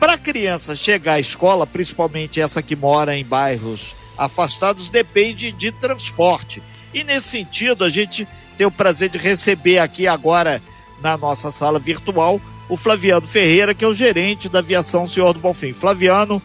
[0.00, 5.70] Para a criança chegar à escola, principalmente essa que mora em bairros afastados, depende de
[5.72, 6.62] transporte.
[6.92, 8.26] E nesse sentido, a gente
[8.58, 10.60] tem o prazer de receber aqui agora
[11.00, 15.40] na nossa sala virtual o Flaviano Ferreira, que é o gerente da aviação Senhor do
[15.40, 15.72] Bonfim.
[15.72, 16.40] Flaviano,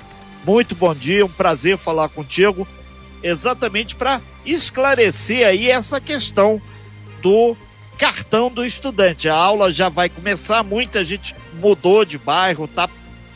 [0.45, 2.67] muito bom dia, um prazer falar contigo,
[3.23, 6.61] exatamente para esclarecer aí essa questão
[7.21, 7.55] do
[7.97, 9.27] cartão do estudante.
[9.27, 12.89] A aula já vai começar, muita gente mudou de bairro, tá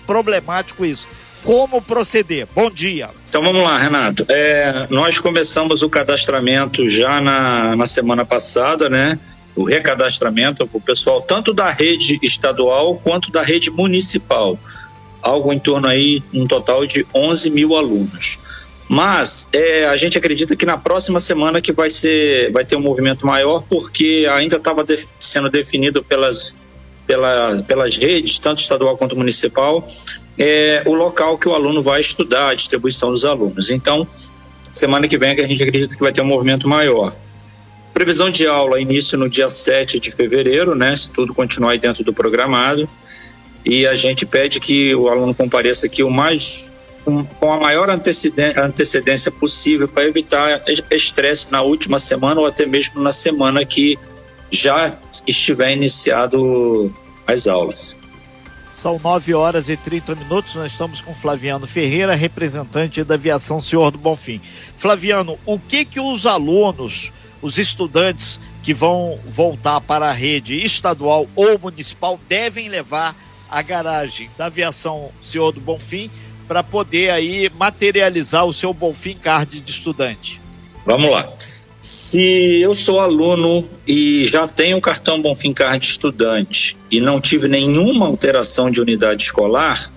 [0.05, 1.07] problemático isso.
[1.43, 2.47] Como proceder?
[2.55, 3.09] Bom dia.
[3.27, 4.25] Então vamos lá, Renato.
[4.29, 9.19] É, nós começamos o cadastramento já na, na semana passada, né?
[9.55, 14.57] o recadastramento para o pessoal tanto da rede estadual quanto da rede municipal,
[15.21, 18.39] algo em torno aí um total de 11 mil alunos.
[18.87, 22.81] Mas é, a gente acredita que na próxima semana que vai ser, vai ter um
[22.81, 24.85] movimento maior, porque ainda estava
[25.19, 26.57] sendo definido pelas,
[27.07, 29.85] pela, pelas redes, tanto estadual quanto municipal,
[30.37, 33.69] é, o local que o aluno vai estudar, a distribuição dos alunos.
[33.69, 34.07] Então,
[34.71, 37.15] semana que vem é que a gente acredita que vai ter um movimento maior.
[37.93, 40.95] Previsão de aula, início no dia 7 de fevereiro, né?
[40.95, 42.89] Se tudo continuar dentro do programado.
[43.63, 46.67] E a gente pede que o aluno compareça aqui o mais
[47.03, 53.01] com, com a maior antecedência possível para evitar estresse na última semana ou até mesmo
[53.01, 53.97] na semana que
[54.49, 54.97] já
[55.27, 56.93] estiver iniciado
[57.27, 57.97] as aulas.
[58.71, 60.55] São 9 horas e 30 minutos.
[60.55, 64.41] Nós estamos com Flaviano Ferreira, representante da Aviação Senhor do Bonfim.
[64.75, 67.11] Flaviano, o que que os alunos
[67.43, 73.13] os estudantes que vão voltar para a rede estadual ou municipal devem levar
[73.51, 76.09] a garagem da aviação Senhor do Bonfim
[76.47, 80.41] para poder aí materializar o seu Bonfim Card de estudante.
[80.85, 81.31] Vamos lá.
[81.81, 87.19] Se eu sou aluno e já tenho o cartão Bonfim Card de estudante e não
[87.19, 89.91] tive nenhuma alteração de unidade escolar,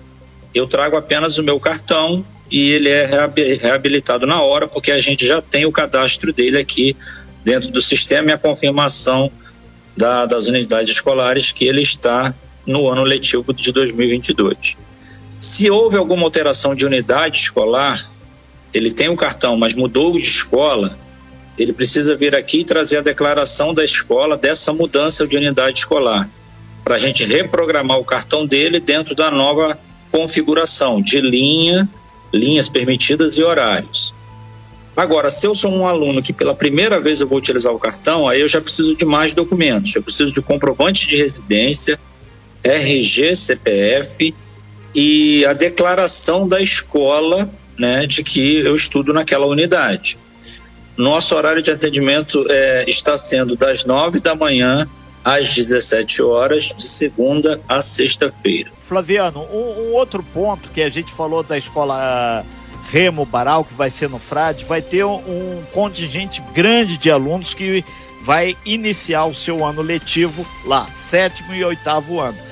[0.53, 3.05] eu trago apenas o meu cartão e ele é
[3.61, 6.95] reabilitado na hora, porque a gente já tem o cadastro dele aqui
[7.43, 9.31] dentro do sistema e a confirmação
[9.95, 12.33] da, das unidades escolares que ele está
[12.65, 14.77] no ano letivo de 2022.
[15.39, 18.11] Se houve alguma alteração de unidade escolar,
[18.73, 20.97] ele tem o um cartão, mas mudou de escola,
[21.57, 26.29] ele precisa vir aqui e trazer a declaração da escola dessa mudança de unidade escolar,
[26.83, 29.77] para a gente reprogramar o cartão dele dentro da nova
[30.11, 31.87] configuração de linha,
[32.33, 34.13] linhas permitidas e horários.
[34.95, 38.27] Agora, se eu sou um aluno que pela primeira vez eu vou utilizar o cartão,
[38.27, 39.95] aí eu já preciso de mais documentos.
[39.95, 41.99] Eu preciso de comprovante de residência,
[42.63, 44.33] RG, CPF
[44.99, 47.47] e a declaração da escola,
[47.77, 50.17] né, de que eu estudo naquela unidade.
[50.97, 54.89] Nosso horário de atendimento é, está sendo das 9 da manhã
[55.23, 58.71] às 17 horas, de segunda a sexta-feira.
[58.79, 62.43] Flaviano, um, um outro ponto que a gente falou da escola
[62.89, 67.85] Remo Baral, que vai ser no Frade, vai ter um contingente grande de alunos que
[68.23, 72.46] vai iniciar o seu ano letivo lá, sétimo e oitavo ano.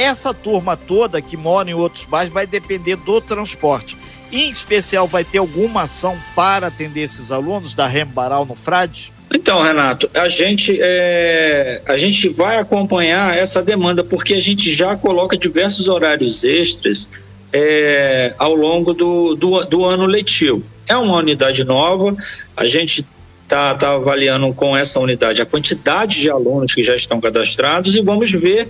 [0.00, 3.98] Essa turma toda que mora em outros bairros vai depender do transporte.
[4.32, 9.12] Em especial, vai ter alguma ação para atender esses alunos da Remo Baral no Frade?
[9.30, 14.96] Então, Renato, a gente, é, a gente vai acompanhar essa demanda porque a gente já
[14.96, 17.10] coloca diversos horários extras
[17.52, 20.62] é, ao longo do, do, do, ano letivo.
[20.88, 22.16] É uma unidade nova,
[22.56, 23.04] a gente
[23.42, 28.00] está tá avaliando com essa unidade a quantidade de alunos que já estão cadastrados e
[28.00, 28.66] vamos ver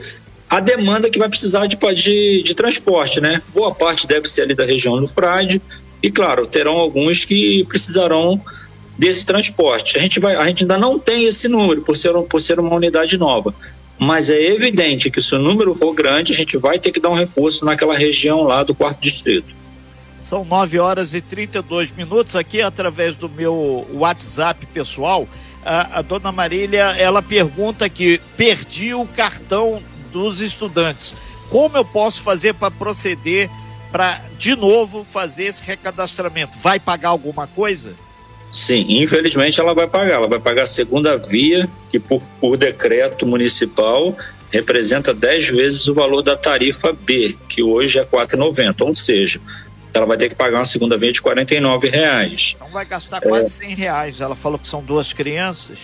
[0.50, 3.40] a demanda que vai precisar de, de, de transporte, né?
[3.54, 5.62] Boa parte deve ser ali da região do Frade
[6.02, 8.38] e, claro, terão alguns que precisarão
[8.98, 9.96] desse transporte.
[9.96, 12.74] A gente, vai, a gente ainda não tem esse número por ser, por ser uma
[12.74, 13.54] unidade nova
[14.00, 17.10] mas é evidente que se o número for grande, a gente vai ter que dar
[17.10, 19.54] um reforço naquela região lá do quarto distrito.
[20.22, 25.28] São 9 horas e 32 minutos aqui através do meu WhatsApp pessoal.
[25.62, 31.14] A, a dona Marília, ela pergunta que perdi o cartão dos estudantes.
[31.48, 33.50] Como eu posso fazer para proceder
[33.90, 36.56] para de novo fazer esse recadastramento?
[36.58, 37.94] Vai pagar alguma coisa?
[38.52, 40.14] Sim, infelizmente ela vai pagar.
[40.14, 44.16] Ela vai pagar a segunda via, que por, por decreto municipal
[44.50, 48.74] representa 10 vezes o valor da tarifa B, que hoje é R$ 4,90.
[48.80, 49.40] Ou seja,
[49.98, 52.54] ela vai ter que pagar uma segunda via de R$ reais.
[52.56, 53.74] Então vai gastar quase é.
[53.74, 54.20] reais.
[54.20, 55.78] Ela falou que são duas crianças.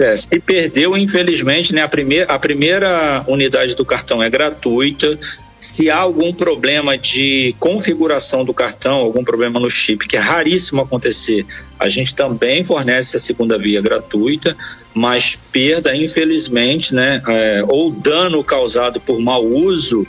[0.00, 5.18] É, se perdeu, infelizmente, né, a, primeira, a primeira unidade do cartão é gratuita.
[5.58, 10.80] Se há algum problema de configuração do cartão, algum problema no chip, que é raríssimo
[10.80, 11.44] acontecer,
[11.78, 14.56] a gente também fornece a segunda via gratuita,
[14.94, 20.06] mas perda, infelizmente, né, é, ou dano causado por mau uso,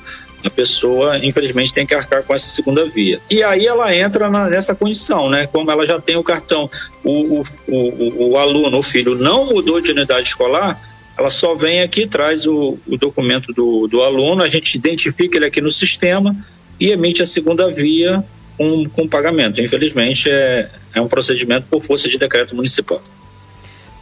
[0.48, 3.20] a pessoa, infelizmente, tem que arcar com essa segunda via.
[3.30, 5.48] E aí ela entra na, nessa condição, né?
[5.48, 6.70] Como ela já tem o cartão,
[7.04, 10.82] o, o, o, o aluno, o filho, não mudou de unidade escolar,
[11.18, 15.46] ela só vem aqui, traz o, o documento do, do aluno, a gente identifica ele
[15.46, 16.36] aqui no sistema
[16.80, 18.24] e emite a segunda via
[18.58, 19.62] com, com pagamento.
[19.62, 23.02] Infelizmente, é, é um procedimento por força de decreto municipal.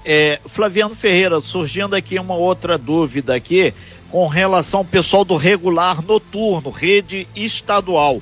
[0.06, 3.74] É, Flaviano Ferreira, surgindo aqui uma outra dúvida aqui
[4.09, 8.21] com relação ao pessoal do regular noturno, rede estadual.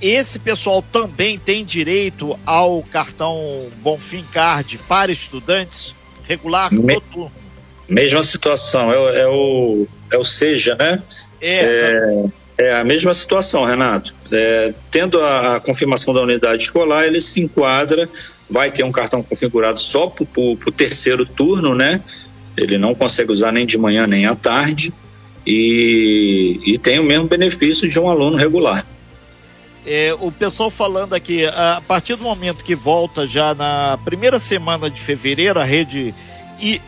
[0.00, 5.94] Esse pessoal também tem direito ao cartão Bonfim Card para estudantes
[6.24, 6.94] regular Me...
[6.94, 7.32] noturno?
[7.88, 11.02] Mesma situação, é, é, o, é o SEJA, né?
[11.40, 12.24] É,
[12.58, 14.14] é, é a mesma situação, Renato.
[14.30, 18.08] É, tendo a, a, confirmação da unidade escolar, ele se enquadra,
[18.48, 22.00] vai ter um cartão configurado só para o terceiro turno, né?
[22.56, 24.92] Ele não consegue usar nem de manhã nem à tarde
[25.46, 28.86] e, e tem o mesmo benefício de um aluno regular.
[29.84, 34.88] É, o pessoal falando aqui, a partir do momento que volta já na primeira semana
[34.88, 36.14] de fevereiro, a rede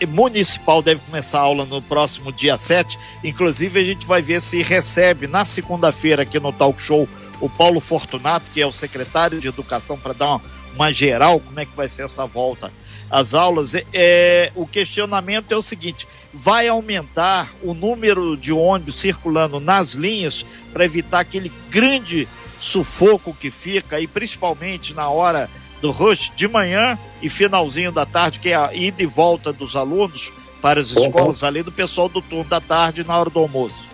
[0.08, 2.96] municipal deve começar a aula no próximo dia 7.
[3.24, 7.08] Inclusive, a gente vai ver se recebe na segunda-feira aqui no Talk Show
[7.40, 10.40] o Paulo Fortunato, que é o secretário de Educação, para dar
[10.74, 12.72] uma, geral como é que vai ser essa volta
[13.10, 13.74] às aulas.
[13.74, 19.92] É, é, o questionamento é o seguinte: vai aumentar o número de ônibus circulando nas
[19.92, 22.28] linhas para evitar aquele grande
[22.58, 25.48] sufoco que fica, e principalmente na hora
[25.80, 29.76] do rush de manhã e finalzinho da tarde, que é a ida e volta dos
[29.76, 31.48] alunos para as escolas, uhum.
[31.48, 33.86] além do pessoal do turno da tarde na hora do almoço.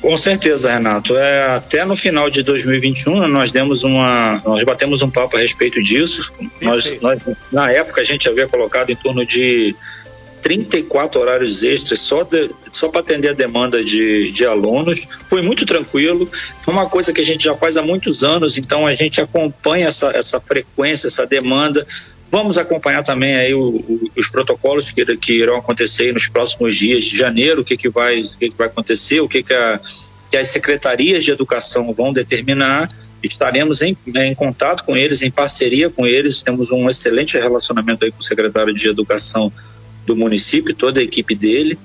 [0.00, 1.16] Com certeza, Renato.
[1.16, 5.80] É, até no final de 2021 nós demos uma, nós batemos um papo a respeito
[5.82, 6.32] disso.
[6.60, 7.20] Nós, nós,
[7.52, 9.76] na época a gente havia colocado em torno de
[10.42, 12.28] 34 horários extras só,
[12.72, 15.06] só para atender a demanda de, de alunos.
[15.28, 16.28] Foi muito tranquilo.
[16.64, 19.86] Foi uma coisa que a gente já faz há muitos anos, então a gente acompanha
[19.86, 21.86] essa, essa frequência, essa demanda.
[22.30, 27.04] Vamos acompanhar também aí o, o, os protocolos que, que irão acontecer nos próximos dias
[27.04, 29.80] de janeiro, o que, que, vai, o que, que vai acontecer, o que, que, a,
[30.30, 32.88] que as secretarias de educação vão determinar.
[33.22, 36.42] Estaremos em, em contato com eles, em parceria com eles.
[36.42, 39.52] Temos um excelente relacionamento aí com o secretário de Educação
[40.06, 41.78] do município, toda a equipe dele.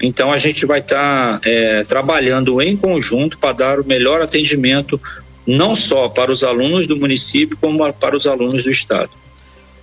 [0.00, 5.00] Então a gente vai estar tá, é, trabalhando em conjunto para dar o melhor atendimento
[5.46, 9.10] não só para os alunos do município, como para os alunos do estado.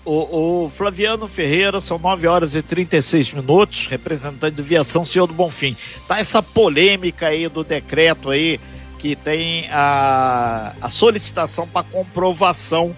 [0.03, 5.33] O, o Flaviano Ferreira, são 9 horas e 36 minutos, representante do Viação Senhor do
[5.33, 5.75] Bonfim.
[6.07, 8.59] Tá essa polêmica aí do decreto aí,
[8.97, 12.95] que tem a, a solicitação para comprovação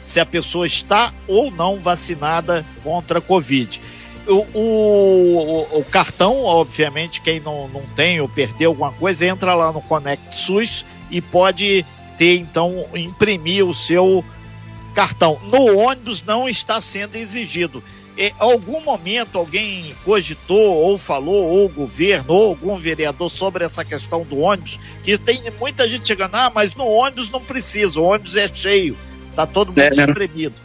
[0.00, 3.80] se a pessoa está ou não vacinada contra a Covid
[4.26, 9.72] o, o, o, cartão, obviamente, quem não, não tem ou perdeu alguma coisa, entra lá
[9.72, 11.84] no Conect SUS e pode
[12.16, 14.24] ter, então, imprimir o seu
[14.94, 15.38] cartão.
[15.44, 17.82] No ônibus não está sendo exigido.
[18.16, 23.84] Em algum momento alguém cogitou ou falou, ou o governo, ou algum vereador sobre essa
[23.84, 28.04] questão do ônibus, que tem muita gente chegando, ah, mas no ônibus não precisa, o
[28.04, 28.96] ônibus é cheio,
[29.30, 30.04] está todo mundo é, né?
[30.04, 30.63] espremido.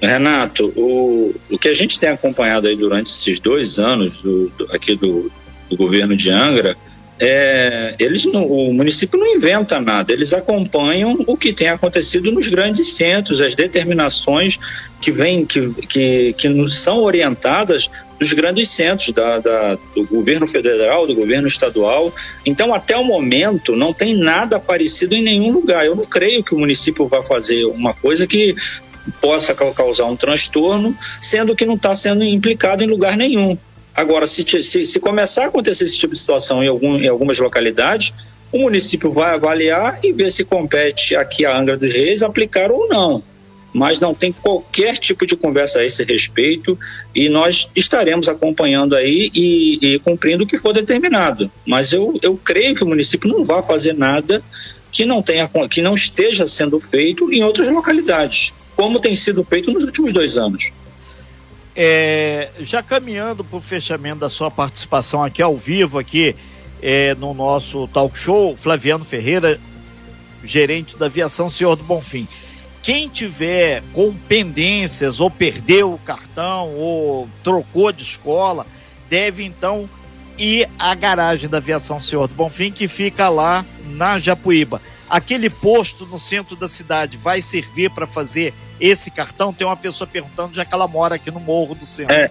[0.00, 4.72] Renato, o, o que a gente tem acompanhado aí durante esses dois anos do, do,
[4.72, 5.30] aqui do,
[5.68, 6.76] do, governo de Angra,
[7.20, 12.46] é, eles não, o município não inventa nada, eles acompanham o que tem acontecido nos
[12.46, 14.56] grandes centros, as determinações
[15.00, 17.90] que vêm, que, que, que são orientadas
[18.20, 22.12] dos grandes centros da, da, do governo federal, do governo estadual.
[22.44, 25.86] Então, até o momento, não tem nada parecido em nenhum lugar.
[25.86, 28.56] Eu não creio que o município vá fazer uma coisa que
[29.20, 33.56] possa causar um transtorno, sendo que não está sendo implicado em lugar nenhum.
[33.94, 37.38] Agora, se, se, se começar a acontecer esse tipo de situação em, algum, em algumas
[37.38, 38.14] localidades,
[38.52, 42.88] o município vai avaliar e ver se compete aqui a Angra dos Reis aplicar ou
[42.88, 43.22] não.
[43.72, 46.78] Mas não tem qualquer tipo de conversa a esse respeito
[47.14, 51.50] e nós estaremos acompanhando aí e, e cumprindo o que for determinado.
[51.66, 54.42] Mas eu, eu creio que o município não vai fazer nada
[54.90, 59.72] que não, tenha, que não esteja sendo feito em outras localidades, como tem sido feito
[59.72, 60.70] nos últimos dois anos.
[61.74, 66.36] É, já caminhando para o fechamento da sua participação aqui ao vivo, aqui
[66.80, 69.58] é, no nosso talk show, Flaviano Ferreira,
[70.44, 72.28] gerente da aviação Senhor do Bonfim.
[72.80, 78.64] Quem tiver com pendências ou perdeu o cartão ou trocou de escola,
[79.10, 79.90] deve então
[80.38, 84.80] ir à garagem da aviação Senhor do Bonfim, que fica lá na Japuíba.
[85.10, 89.52] Aquele posto no centro da cidade vai servir para fazer esse cartão?
[89.52, 92.14] Tem uma pessoa perguntando, já que ela mora aqui no Morro do Centro.
[92.14, 92.30] É,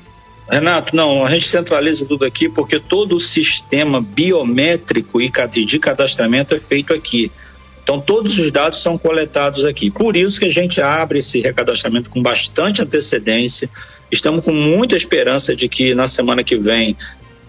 [0.50, 5.30] Renato, não, a gente centraliza tudo aqui porque todo o sistema biométrico e
[5.66, 7.32] de cadastramento é feito aqui.
[7.84, 9.90] Então, todos os dados são coletados aqui.
[9.90, 13.70] Por isso que a gente abre esse recadastramento com bastante antecedência.
[14.12, 16.98] Estamos com muita esperança de que na semana que vem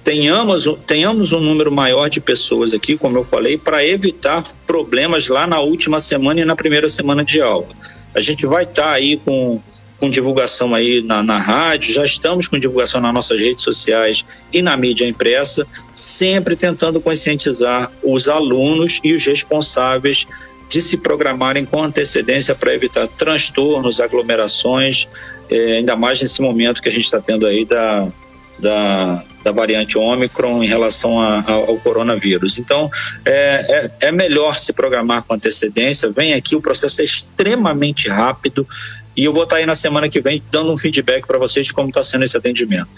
[0.04, 5.46] tenhamos, tenhamos um número maior de pessoas aqui, como eu falei, para evitar problemas lá
[5.46, 7.68] na última semana e na primeira semana de aula.
[8.14, 9.60] A gente vai estar tá aí com,
[9.98, 14.62] com divulgação aí na, na rádio, já estamos com divulgação nas nossas redes sociais e
[14.62, 20.26] na mídia impressa, sempre tentando conscientizar os alunos e os responsáveis
[20.68, 25.08] de se programarem com antecedência para evitar transtornos, aglomerações,
[25.50, 28.06] eh, ainda mais nesse momento que a gente está tendo aí da,
[28.58, 32.58] da, da variante Ômicron em relação a, a, ao coronavírus.
[32.58, 32.90] Então,
[33.24, 36.10] é, é, é, melhor se programar com antecedência.
[36.10, 38.66] Vem aqui, o processo é extremamente rápido
[39.16, 41.72] e eu vou estar aí na semana que vem dando um feedback para vocês de
[41.72, 42.88] como está sendo esse atendimento.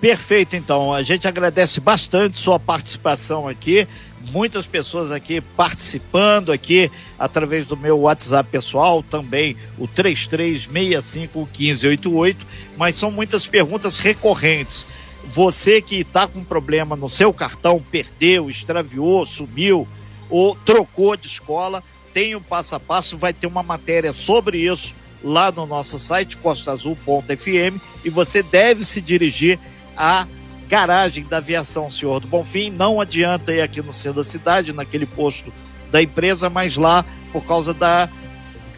[0.00, 0.92] Perfeito, então.
[0.92, 3.88] A gente agradece bastante sua participação aqui
[4.30, 12.36] muitas pessoas aqui participando aqui através do meu WhatsApp pessoal, também o 33651588,
[12.76, 14.86] mas são muitas perguntas recorrentes.
[15.32, 19.88] Você que está com problema no seu cartão, perdeu, extraviou, sumiu
[20.28, 24.58] ou trocou de escola, tem o um passo a passo, vai ter uma matéria sobre
[24.58, 29.58] isso lá no nosso site costaazul.fm e você deve se dirigir
[29.96, 30.26] a
[30.68, 32.70] garagem da aviação Senhor do Bonfim.
[32.70, 35.52] Não adianta ir aqui no centro da cidade, naquele posto
[35.90, 38.08] da empresa, mas lá, por causa da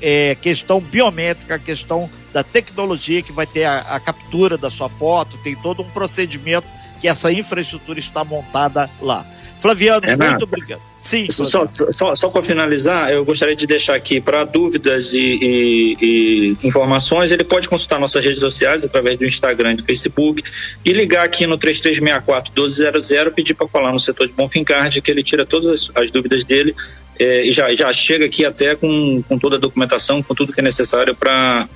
[0.00, 4.88] é, questão biométrica, a questão da tecnologia que vai ter a, a captura da sua
[4.88, 6.66] foto, tem todo um procedimento
[7.00, 9.26] que essa infraestrutura está montada lá.
[9.60, 10.87] Flaviano, Renato, muito obrigado.
[10.98, 11.28] Sim.
[11.30, 16.66] Só, só, só para finalizar, eu gostaria de deixar aqui para dúvidas e, e, e,
[16.66, 20.42] informações, ele pode consultar nossas redes sociais através do Instagram e do Facebook
[20.84, 25.46] e ligar aqui no 3364-1200, pedir para falar no setor de Bonfincard, que ele tira
[25.46, 26.74] todas as, as dúvidas dele
[27.18, 30.60] é, e já, já chega aqui até com, com toda a documentação, com tudo que
[30.60, 31.68] é necessário para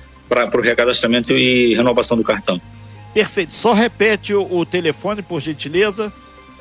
[0.53, 2.59] o recadastramento e renovação do cartão.
[3.13, 3.53] Perfeito.
[3.53, 6.11] Só repete o, o telefone, por gentileza.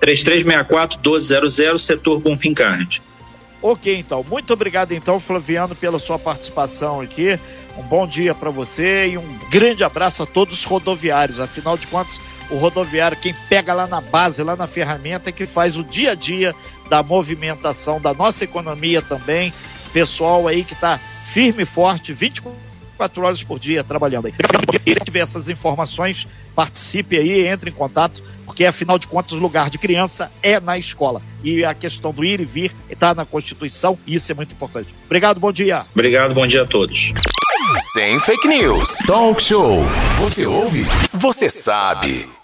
[0.03, 3.03] 3364-1200, setor Bonfim Card.
[3.63, 4.25] Ok, então.
[4.29, 7.39] Muito obrigado, então, Flaviano, pela sua participação aqui.
[7.79, 11.39] Um bom dia para você e um grande abraço a todos os rodoviários.
[11.39, 15.47] Afinal de contas, o rodoviário, quem pega lá na base, lá na ferramenta, é que
[15.47, 16.55] faz o dia a dia
[16.91, 19.53] da movimentação da nossa economia também.
[19.93, 22.13] Pessoal aí que está firme e forte,
[23.03, 24.35] 24 horas por dia trabalhando aí.
[24.95, 29.71] Se tiver essas informações, participe aí, entre em contato porque afinal de contas o lugar
[29.71, 31.23] de criança é na escola.
[31.43, 34.95] E a questão do ir e vir está na Constituição e isso é muito importante.
[35.07, 35.87] Obrigado, bom dia.
[35.95, 37.13] Obrigado, bom dia a todos.
[37.79, 38.99] Sem fake news.
[39.07, 39.85] Talk show.
[40.19, 40.85] Você ouve?
[41.13, 42.42] Você sabe.